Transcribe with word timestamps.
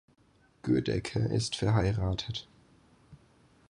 Gödecke 0.63 1.19
ist 1.19 1.55
verheiratet. 1.55 2.47